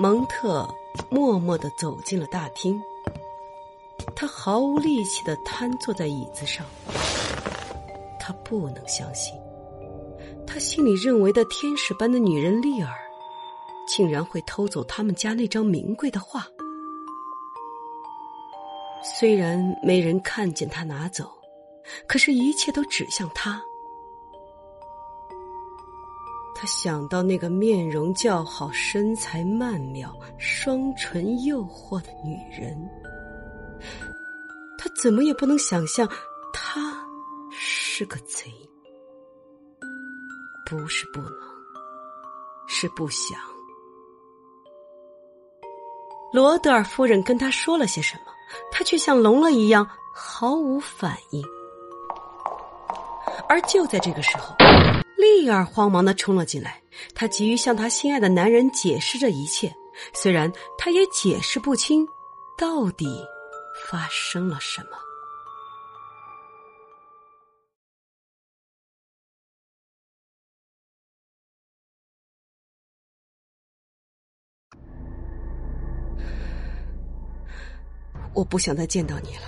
[0.00, 0.68] 蒙特
[1.10, 2.78] 默默的走进了大厅，
[4.14, 6.66] 他毫无力气的瘫坐在椅子上。
[8.20, 9.34] 他不能相信，
[10.46, 12.92] 他心里认为的天使般的女人丽儿，
[13.86, 16.46] 竟然会偷走他们家那张名贵的画。
[19.02, 21.30] 虽然没人看见他拿走，
[22.06, 23.62] 可是，一切都指向他。
[26.64, 32.76] 想到那个面容姣好、身材曼妙、双唇诱惑的女人，
[34.78, 36.08] 他怎么也不能想象
[36.52, 36.94] 她
[37.50, 38.52] 是个贼。
[40.66, 41.32] 不是不能，
[42.66, 43.38] 是不想。
[46.32, 48.32] 罗德尔夫人跟他说了些什么？
[48.72, 51.44] 他却像聋了一样毫无反应，
[53.48, 54.54] 而就在这个时候，
[55.42, 56.80] 丽儿慌忙的冲了进来。
[57.14, 59.74] 她急于向她心爱的男人解释这一切，
[60.12, 62.06] 虽然她也解释不清
[62.56, 63.06] 到底
[63.88, 64.88] 发生了什么。
[78.32, 79.42] 我不想再见到你了。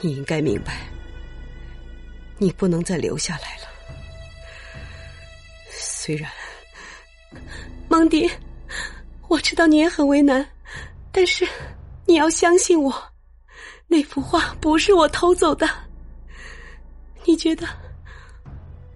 [0.00, 0.88] 你应该明白，
[2.38, 3.61] 你不能再留下来了。
[6.04, 6.28] 虽然，
[7.88, 8.28] 蒙迪，
[9.28, 10.44] 我知道你也很为难，
[11.12, 11.46] 但是
[12.06, 12.92] 你要相信我，
[13.86, 15.70] 那幅画不是我偷走的。
[17.24, 17.68] 你觉得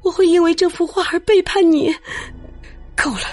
[0.03, 1.95] 我会因为这幅画而背叛你？
[2.97, 3.29] 够了，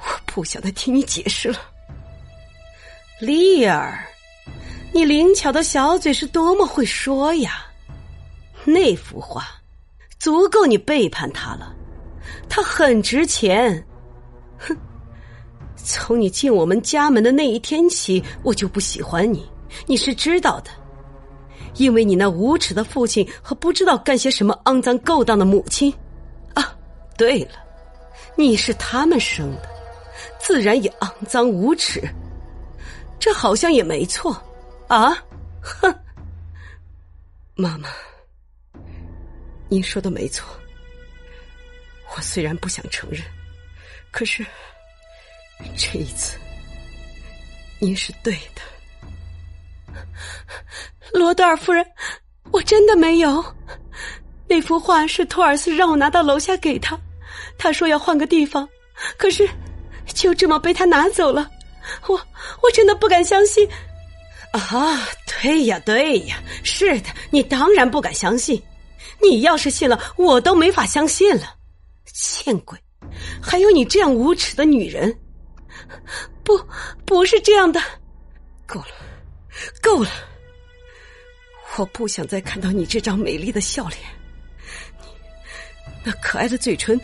[0.00, 1.58] 我不想再听你解释了。
[3.20, 4.04] 丽儿，
[4.92, 7.64] 你灵巧的小嘴是多么会说呀！
[8.66, 9.48] 那幅画
[10.18, 11.74] 足够你背叛他了，
[12.50, 13.82] 它很值钱。
[14.58, 14.76] 哼，
[15.76, 19.48] 从你进我们家门的那一天起，我就不喜欢你，
[19.86, 20.70] 你是知道的，
[21.76, 25.90] 因为你那无耻的父亲和不知道干些什么肮脏勾当的母亲。
[26.52, 26.76] 啊，
[27.16, 27.52] 对了，
[28.36, 29.68] 你是他们生的，
[30.38, 32.02] 自然也肮脏无耻。
[33.18, 34.36] 这好像也没错，
[34.88, 35.16] 啊，
[35.62, 35.94] 哼，
[37.54, 37.88] 妈妈，
[39.68, 40.44] 您说的没错。
[42.16, 43.22] 我虽然不想承认，
[44.10, 44.44] 可是
[45.76, 46.36] 这一次
[47.78, 48.62] 您是对的。
[51.12, 51.84] 罗德尔夫人，
[52.50, 53.44] 我真的没有。
[54.48, 56.98] 那幅画是托尔斯让我拿到楼下给他，
[57.56, 58.68] 他说要换个地方，
[59.16, 59.48] 可是
[60.06, 61.48] 就这么被他拿走了。
[62.08, 62.16] 我
[62.62, 63.68] 我真的不敢相信，
[64.52, 68.60] 啊，对呀对呀，是的，你当然不敢相信，
[69.22, 71.54] 你要是信了，我都没法相信了，
[72.20, 72.78] 见鬼！
[73.42, 75.18] 还有你这样无耻的女人，
[76.44, 76.58] 不，
[77.06, 77.80] 不是这样的，
[78.66, 78.88] 够了，
[79.82, 80.10] 够了，
[81.76, 84.00] 我不想再看到你这张美丽的笑脸，
[85.00, 85.06] 你
[86.04, 87.00] 那可爱的嘴唇，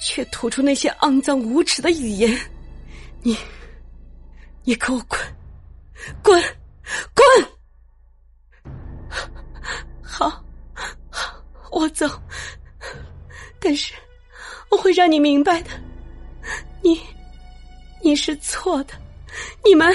[0.00, 2.38] 却吐出那些肮脏无耻的语言，
[3.22, 3.36] 你。
[4.62, 5.18] 你给我滚，
[6.22, 6.40] 滚，
[7.14, 8.70] 滚！
[10.02, 10.28] 好，
[11.10, 11.42] 好，
[11.72, 12.06] 我走。
[13.58, 13.94] 但是
[14.70, 15.70] 我会让你明白的，
[16.80, 17.00] 你，
[18.00, 18.94] 你是错的，
[19.64, 19.94] 你们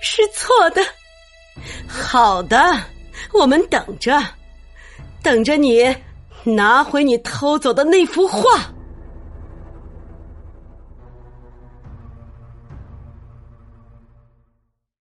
[0.00, 0.82] 是错的。
[1.86, 2.56] 好的，
[3.32, 4.18] 我们等着，
[5.22, 5.94] 等着你
[6.44, 8.72] 拿回你偷走的那幅画。